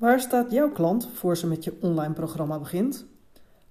Waar 0.00 0.20
staat 0.20 0.50
jouw 0.50 0.70
klant 0.70 1.08
voor 1.14 1.36
ze 1.36 1.46
met 1.46 1.64
je 1.64 1.76
online 1.80 2.12
programma 2.14 2.58
begint? 2.58 3.06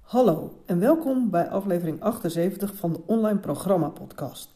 Hallo 0.00 0.62
en 0.66 0.78
welkom 0.78 1.30
bij 1.30 1.48
aflevering 1.48 2.00
78 2.00 2.74
van 2.74 2.92
de 2.92 3.00
Online 3.06 3.38
Programma 3.38 3.88
Podcast. 3.88 4.54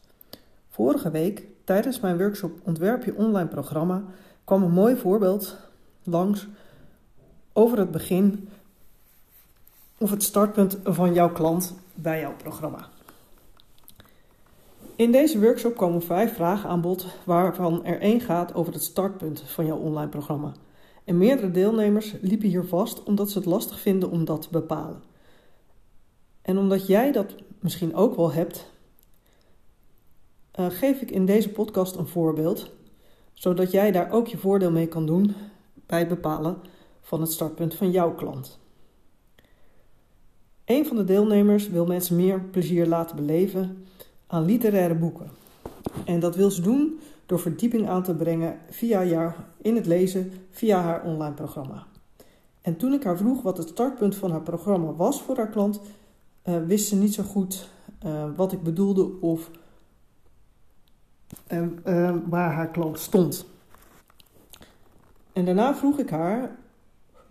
Vorige 0.69 1.11
week, 1.11 1.47
tijdens 1.63 1.99
mijn 1.99 2.17
workshop 2.17 2.51
Ontwerp 2.63 3.03
je 3.03 3.15
online 3.15 3.47
programma, 3.47 4.03
kwam 4.43 4.63
een 4.63 4.71
mooi 4.71 4.95
voorbeeld 4.95 5.57
langs 6.03 6.47
over 7.53 7.77
het 7.77 7.91
begin 7.91 8.49
of 9.97 10.09
het 10.09 10.23
startpunt 10.23 10.77
van 10.83 11.13
jouw 11.13 11.31
klant 11.31 11.75
bij 11.93 12.19
jouw 12.19 12.35
programma. 12.35 12.89
In 14.95 15.11
deze 15.11 15.39
workshop 15.39 15.77
komen 15.77 16.01
vijf 16.01 16.35
vragen 16.35 16.69
aan 16.69 16.81
bod, 16.81 17.05
waarvan 17.25 17.85
er 17.85 17.99
één 17.99 18.21
gaat 18.21 18.53
over 18.53 18.73
het 18.73 18.83
startpunt 18.83 19.41
van 19.41 19.65
jouw 19.65 19.77
online 19.77 20.09
programma. 20.09 20.53
En 21.03 21.17
meerdere 21.17 21.51
deelnemers 21.51 22.13
liepen 22.21 22.47
hier 22.47 22.65
vast 22.65 23.03
omdat 23.03 23.29
ze 23.29 23.37
het 23.37 23.47
lastig 23.47 23.79
vinden 23.79 24.09
om 24.09 24.25
dat 24.25 24.41
te 24.41 24.49
bepalen. 24.51 25.01
En 26.41 26.57
omdat 26.57 26.87
jij 26.87 27.11
dat 27.11 27.35
misschien 27.59 27.95
ook 27.95 28.15
wel 28.15 28.31
hebt, 28.31 28.71
uh, 30.59 30.65
geef 30.69 31.01
ik 31.01 31.11
in 31.11 31.25
deze 31.25 31.49
podcast 31.49 31.95
een 31.95 32.07
voorbeeld, 32.07 32.71
zodat 33.33 33.71
jij 33.71 33.91
daar 33.91 34.11
ook 34.11 34.27
je 34.27 34.37
voordeel 34.37 34.71
mee 34.71 34.87
kan 34.87 35.05
doen 35.05 35.35
bij 35.85 35.99
het 35.99 36.07
bepalen 36.07 36.57
van 37.01 37.21
het 37.21 37.31
startpunt 37.31 37.75
van 37.75 37.91
jouw 37.91 38.15
klant. 38.15 38.59
Een 40.65 40.85
van 40.85 40.95
de 40.95 41.03
deelnemers 41.03 41.69
wil 41.69 41.85
mensen 41.85 42.15
meer 42.15 42.41
plezier 42.41 42.87
laten 42.87 43.15
beleven 43.15 43.85
aan 44.27 44.45
literaire 44.45 44.95
boeken. 44.95 45.31
En 46.05 46.19
dat 46.19 46.35
wil 46.35 46.51
ze 46.51 46.61
doen 46.61 46.99
door 47.25 47.39
verdieping 47.39 47.89
aan 47.89 48.03
te 48.03 48.15
brengen 48.15 48.59
via 48.69 49.03
jou 49.03 49.31
in 49.61 49.75
het 49.75 49.85
lezen 49.85 50.31
via 50.49 50.81
haar 50.81 51.03
online 51.03 51.33
programma. 51.33 51.85
En 52.61 52.77
toen 52.77 52.93
ik 52.93 53.03
haar 53.03 53.17
vroeg 53.17 53.41
wat 53.41 53.57
het 53.57 53.67
startpunt 53.67 54.15
van 54.15 54.31
haar 54.31 54.41
programma 54.41 54.93
was 54.93 55.21
voor 55.21 55.37
haar 55.37 55.49
klant, 55.49 55.81
uh, 56.45 56.63
wist 56.65 56.87
ze 56.87 56.95
niet 56.95 57.13
zo 57.13 57.23
goed 57.23 57.69
uh, 58.05 58.25
wat 58.35 58.51
ik 58.51 58.63
bedoelde 58.63 59.19
of 59.21 59.49
uh, 61.51 62.15
waar 62.29 62.51
haar 62.51 62.71
klant 62.71 62.99
stond. 62.99 63.45
En 65.33 65.45
daarna 65.45 65.75
vroeg 65.75 65.99
ik 65.99 66.09
haar 66.09 66.57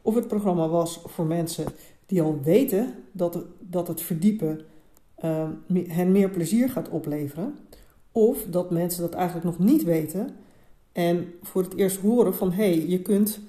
of 0.03 0.15
het 0.15 0.29
programma 0.29 0.69
was 0.69 1.01
voor 1.07 1.27
mensen 1.27 1.67
die 2.07 2.23
al 2.23 2.41
weten 2.43 2.95
dat 3.13 3.39
dat 3.59 3.89
het 3.89 4.01
verdiepen 4.01 4.61
hen 5.87 6.13
meer 6.13 6.31
plezier 6.31 6.71
gaat 6.71 6.89
opleveren. 6.89 7.59
Of 8.13 8.45
dat 8.51 8.71
mensen 8.71 9.03
dat 9.03 9.15
eigenlijk 9.15 9.47
nog 9.47 9.59
niet 9.59 9.83
weten 9.83 10.37
en 10.93 11.35
voor 11.43 11.63
het 11.63 11.77
eerst 11.77 12.01
horen 12.01 12.35
van 12.35 12.53
hé, 12.53 12.75
hey, 12.75 12.87
je 12.87 13.03
kunt 13.03 13.41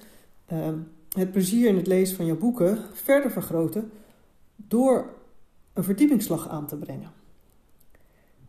het 1.09 1.31
plezier 1.31 1.67
in 1.67 1.75
het 1.75 1.87
lezen 1.87 2.15
van 2.15 2.25
je 2.25 2.35
boeken 2.35 2.77
verder 2.93 3.31
vergroten 3.31 3.91
door 4.55 5.05
een 5.73 5.83
verdiepingsslag 5.83 6.49
aan 6.49 6.67
te 6.67 6.75
brengen. 6.75 7.11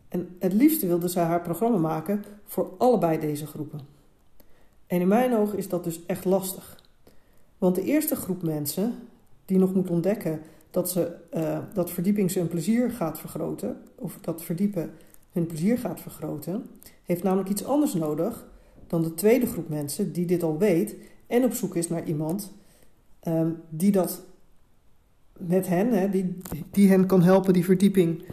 En 0.07 0.35
het 0.39 0.53
liefste 0.53 0.87
wilde 0.87 1.07
zij 1.07 1.23
haar 1.23 1.41
programma 1.41 1.77
maken 1.77 2.23
voor 2.45 2.73
allebei 2.77 3.19
deze 3.19 3.47
groepen. 3.47 3.79
En 4.87 5.01
in 5.01 5.07
mijn 5.07 5.35
ogen 5.35 5.57
is 5.57 5.69
dat 5.69 5.83
dus 5.83 6.05
echt 6.05 6.25
lastig. 6.25 6.81
Want 7.57 7.75
de 7.75 7.83
eerste 7.83 8.15
groep 8.15 8.41
mensen 8.41 8.93
die 9.45 9.57
nog 9.57 9.73
moet 9.73 9.89
ontdekken 9.89 10.41
dat, 10.71 10.91
ze, 10.91 11.15
uh, 11.33 11.59
dat 11.73 11.91
verdieping 11.91 12.31
ze 12.31 12.45
plezier 12.45 12.91
gaat 12.91 13.19
vergroten, 13.19 13.81
of 13.95 14.17
dat 14.21 14.43
verdiepen 14.43 14.93
hun 15.35 15.45
plezier 15.45 15.77
gaat 15.77 16.01
vergroten, 16.01 16.69
heeft 17.03 17.23
namelijk 17.23 17.49
iets 17.49 17.65
anders 17.65 17.93
nodig 17.93 18.47
dan 18.87 19.01
de 19.01 19.13
tweede 19.13 19.45
groep 19.45 19.69
mensen 19.69 20.11
die 20.11 20.25
dit 20.25 20.43
al 20.43 20.57
weet 20.57 20.95
en 21.27 21.43
op 21.43 21.53
zoek 21.53 21.75
is 21.75 21.87
naar 21.87 22.05
iemand 22.05 22.53
um, 23.27 23.57
die 23.69 23.91
dat 23.91 24.23
met 25.37 25.67
hen, 25.67 25.91
hè, 25.91 26.09
die, 26.09 26.37
die 26.71 26.89
hen 26.89 27.05
kan 27.05 27.21
helpen 27.21 27.53
die 27.53 27.65
verdieping 27.65 28.23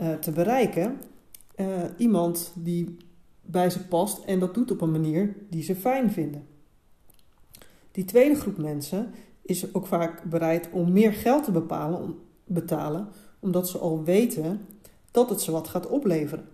uh, 0.00 0.14
te 0.14 0.30
bereiken. 0.30 1.00
Uh, 1.56 1.66
iemand 1.96 2.52
die 2.56 2.96
bij 3.40 3.70
ze 3.70 3.86
past 3.86 4.24
en 4.24 4.38
dat 4.38 4.54
doet 4.54 4.70
op 4.70 4.80
een 4.80 4.90
manier 4.90 5.36
die 5.50 5.62
ze 5.62 5.76
fijn 5.76 6.10
vinden. 6.10 6.46
Die 7.90 8.04
tweede 8.04 8.34
groep 8.34 8.58
mensen 8.58 9.10
is 9.42 9.74
ook 9.74 9.86
vaak 9.86 10.22
bereid 10.24 10.68
om 10.72 10.92
meer 10.92 11.12
geld 11.12 11.44
te 11.44 11.50
bepalen, 11.50 12.00
om, 12.00 12.18
betalen, 12.44 13.08
omdat 13.40 13.68
ze 13.68 13.78
al 13.78 14.04
weten 14.04 14.60
dat 15.14 15.30
het 15.30 15.40
ze 15.40 15.50
wat 15.50 15.68
gaat 15.68 15.86
opleveren. 15.86 16.48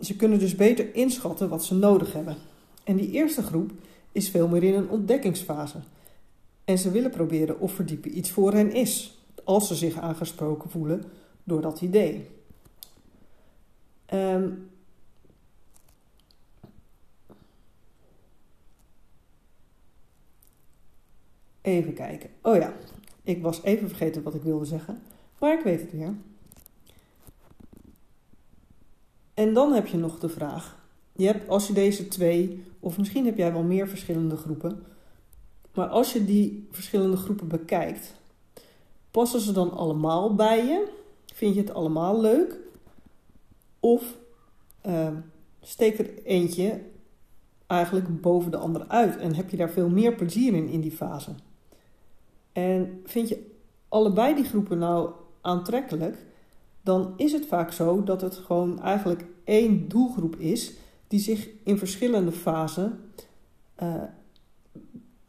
Ze 0.00 0.16
kunnen 0.16 0.38
dus 0.38 0.54
beter 0.54 0.94
inschatten 0.94 1.48
wat 1.48 1.64
ze 1.64 1.74
nodig 1.74 2.12
hebben. 2.12 2.36
En 2.84 2.96
die 2.96 3.10
eerste 3.10 3.42
groep 3.42 3.70
is 4.12 4.30
veel 4.30 4.48
meer 4.48 4.62
in 4.62 4.74
een 4.74 4.88
ontdekkingsfase. 4.88 5.78
En 6.64 6.78
ze 6.78 6.90
willen 6.90 7.10
proberen 7.10 7.60
of 7.60 7.72
verdiepen 7.72 8.16
iets 8.18 8.30
voor 8.30 8.52
hen 8.52 8.72
is, 8.72 9.18
als 9.44 9.66
ze 9.66 9.74
zich 9.74 9.98
aangesproken 9.98 10.70
voelen 10.70 11.04
door 11.44 11.60
dat 11.60 11.80
idee. 11.80 12.28
Um, 14.12 14.70
even 21.60 21.94
kijken. 21.94 22.30
Oh 22.42 22.56
ja, 22.56 22.74
ik 23.22 23.42
was 23.42 23.62
even 23.62 23.88
vergeten 23.88 24.22
wat 24.22 24.34
ik 24.34 24.42
wilde 24.42 24.64
zeggen, 24.64 25.02
maar 25.38 25.58
ik 25.58 25.64
weet 25.64 25.80
het 25.80 25.92
weer. 25.92 26.14
En 29.34 29.54
dan 29.54 29.72
heb 29.72 29.86
je 29.86 29.96
nog 29.96 30.18
de 30.18 30.28
vraag: 30.28 30.76
je 31.12 31.26
hebt, 31.26 31.48
als 31.48 31.66
je 31.66 31.72
deze 31.72 32.08
twee, 32.08 32.64
of 32.80 32.98
misschien 32.98 33.24
heb 33.24 33.36
jij 33.36 33.52
wel 33.52 33.62
meer 33.62 33.88
verschillende 33.88 34.36
groepen, 34.36 34.82
maar 35.74 35.88
als 35.88 36.12
je 36.12 36.24
die 36.24 36.68
verschillende 36.70 37.16
groepen 37.16 37.48
bekijkt, 37.48 38.14
passen 39.10 39.40
ze 39.40 39.52
dan 39.52 39.72
allemaal 39.72 40.34
bij 40.34 40.64
je? 40.64 40.88
Vind 41.34 41.54
je 41.54 41.60
het 41.60 41.74
allemaal 41.74 42.20
leuk? 42.20 42.56
Of 43.80 44.16
uh, 44.86 45.08
steekt 45.60 45.98
er 45.98 46.24
eentje 46.24 46.80
eigenlijk 47.66 48.20
boven 48.20 48.50
de 48.50 48.56
andere 48.56 48.88
uit 48.88 49.16
en 49.16 49.34
heb 49.34 49.50
je 49.50 49.56
daar 49.56 49.70
veel 49.70 49.88
meer 49.88 50.14
plezier 50.14 50.54
in 50.54 50.68
in 50.68 50.80
die 50.80 50.92
fase? 50.92 51.30
En 52.52 53.00
vind 53.04 53.28
je 53.28 53.50
allebei 53.88 54.34
die 54.34 54.44
groepen 54.44 54.78
nou 54.78 55.10
aantrekkelijk, 55.44 56.16
dan 56.82 57.14
is 57.16 57.32
het 57.32 57.46
vaak 57.46 57.72
zo 57.72 58.02
dat 58.02 58.20
het 58.20 58.34
gewoon 58.34 58.82
eigenlijk 58.82 59.24
één 59.44 59.88
doelgroep 59.88 60.36
is 60.36 60.72
die 61.08 61.20
zich 61.20 61.48
in 61.64 61.78
verschillende 61.78 62.32
fasen 62.32 63.00
uh, 63.82 64.02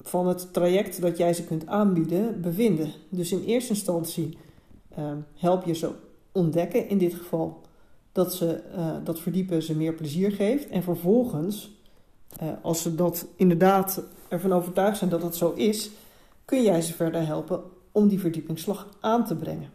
van 0.02 0.28
het 0.28 0.54
traject 0.54 1.02
dat 1.02 1.18
jij 1.18 1.34
ze 1.34 1.44
kunt 1.44 1.68
aanbieden 1.68 2.42
bevinden. 2.42 2.92
Dus 3.10 3.32
in 3.32 3.44
eerste 3.44 3.74
instantie 3.74 4.38
uh, 4.98 5.12
help 5.36 5.66
je 5.66 5.74
ze 5.74 5.92
ontdekken, 6.32 6.90
in 6.90 6.98
dit 6.98 7.14
geval 7.14 7.62
dat 8.12 8.34
ze 8.34 8.64
uh, 8.76 8.96
dat 9.04 9.20
verdiepen 9.20 9.64
ze 9.64 9.76
meer 9.76 9.94
plezier 9.94 10.32
geeft. 10.32 10.68
En 10.68 10.84
vervolgens, 10.84 11.74
als 12.62 12.82
ze 12.82 12.96
dat 12.96 13.28
inderdaad 13.36 14.04
ervan 14.28 14.54
overtuigd 14.54 14.98
zijn 14.98 15.10
dat 15.10 15.22
het 15.22 15.36
zo 15.36 15.52
is, 15.52 15.92
kun 16.46 16.64
jij 16.64 16.82
ze 16.82 16.94
verder 16.94 17.26
helpen 17.26 17.64
om 17.92 18.08
die 18.08 18.20
verdiepingsslag 18.20 18.90
aan 19.00 19.26
te 19.26 19.36
brengen. 19.36 19.70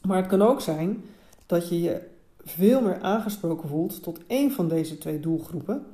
Maar 0.00 0.16
het 0.16 0.26
kan 0.26 0.42
ook 0.42 0.60
zijn 0.60 1.04
dat 1.46 1.68
je 1.68 1.80
je 1.80 2.08
veel 2.44 2.80
meer 2.80 3.00
aangesproken 3.00 3.68
voelt 3.68 4.02
tot 4.02 4.20
één 4.26 4.52
van 4.52 4.68
deze 4.68 4.98
twee 4.98 5.20
doelgroepen. 5.20 5.86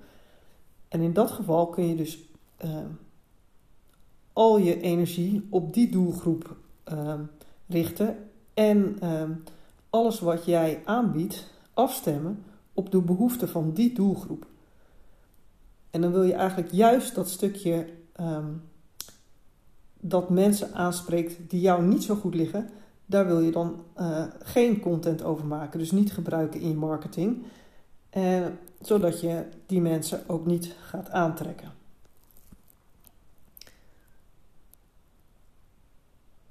En 0.89 1.01
in 1.01 1.13
dat 1.13 1.31
geval 1.31 1.67
kun 1.67 1.89
je 1.89 1.95
dus 1.95 2.19
uh, 2.65 2.71
al 4.33 4.59
je 4.59 4.81
energie 4.81 5.47
op 5.51 5.75
die 5.75 5.91
doelgroep 5.91 6.57
uh, 6.93 7.15
richten 7.67 8.17
en 8.55 8.97
uh, 9.03 9.23
alles 9.91 10.21
wat 10.21 10.45
jij 10.45 10.83
aanbiedt 10.85 11.51
afstemmen 11.75 12.45
op 12.75 12.91
de 12.91 13.01
behoeften 13.01 13.49
van 13.49 13.73
die 13.73 13.95
doelgroep. 13.95 14.47
En 15.91 16.01
dan 16.01 16.13
wil 16.13 16.23
je 16.23 16.35
eigenlijk 16.35 16.73
juist 16.73 17.15
dat 17.15 17.29
stukje 17.29 17.87
dat 20.01 20.31
mensen 20.31 20.75
aanspreekt 20.75 21.51
die 21.51 21.61
jou 21.61 21.83
niet 21.83 22.03
zo 22.03 22.15
goed 22.15 22.35
liggen, 22.35 22.71
daar 23.07 23.27
wil 23.27 23.41
je 23.41 23.51
dan 23.51 23.83
uh, 24.01 24.25
geen 24.43 24.81
content 24.81 25.23
over 25.23 25.47
maken. 25.47 25.79
Dus 25.79 25.91
niet 25.91 26.13
gebruiken 26.13 26.61
in 26.61 26.69
je 26.69 26.75
marketing. 26.75 27.43
Uh, 28.17 28.47
zodat 28.81 29.21
je 29.21 29.45
die 29.67 29.81
mensen 29.81 30.23
ook 30.27 30.47
niet 30.47 30.75
gaat 30.81 31.11
aantrekken. 31.11 31.73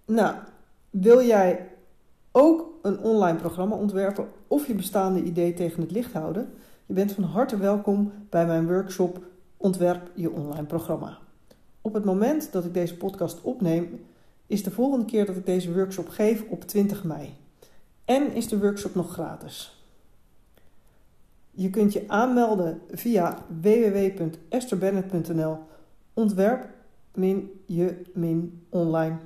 Nou, 0.06 0.36
wil 0.90 1.22
jij 1.22 1.70
ook 2.32 2.70
een 2.82 3.00
online 3.00 3.38
programma 3.38 3.76
ontwerpen 3.76 4.28
of 4.48 4.68
je 4.68 4.74
bestaande 4.74 5.24
idee 5.24 5.54
tegen 5.54 5.82
het 5.82 5.92
licht 5.92 6.14
houden? 6.14 6.54
Je 6.86 6.94
bent 6.94 7.12
van 7.12 7.24
harte 7.24 7.58
welkom 7.58 8.12
bij 8.30 8.46
mijn 8.46 8.68
workshop 8.68 9.20
Ontwerp 9.58 10.12
je 10.14 10.32
online 10.32 10.66
programma. 10.66 11.18
Op 11.82 11.94
het 11.94 12.06
moment 12.06 12.52
dat 12.52 12.66
ik 12.66 12.74
deze 12.74 12.98
podcast 12.98 13.42
opneem, 13.42 14.06
is 14.48 14.64
de 14.64 14.72
volgende 14.72 15.06
keer 15.06 15.26
dat 15.26 15.36
ik 15.36 15.46
deze 15.46 15.74
workshop 15.74 16.10
geef 16.10 16.44
op 16.50 16.64
20 16.64 17.04
mei. 17.04 17.36
En 18.06 18.34
is 18.34 18.48
de 18.48 18.60
workshop 18.60 18.96
nog 18.96 19.12
gratis. 19.12 19.84
Je 21.52 21.70
kunt 21.70 21.94
je 21.94 22.04
aanmelden 22.08 22.82
via 22.92 23.46
www.esterbennett.nl 23.62 25.58
ontwerp 26.14 26.68
je 27.66 28.02
online 28.70 29.18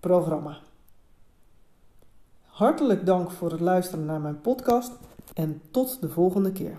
programma. 0.00 0.58
Hartelijk 2.44 3.06
dank 3.06 3.30
voor 3.30 3.50
het 3.50 3.60
luisteren 3.60 4.04
naar 4.04 4.20
mijn 4.20 4.40
podcast 4.40 4.92
en 5.34 5.62
tot 5.70 6.00
de 6.00 6.08
volgende 6.08 6.52
keer. 6.52 6.78